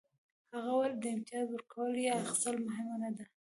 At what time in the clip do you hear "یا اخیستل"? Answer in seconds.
2.05-2.55